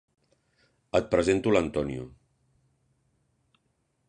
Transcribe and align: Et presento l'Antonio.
Et 0.99 1.11
presento 1.11 1.53
l'Antonio. 1.57 2.09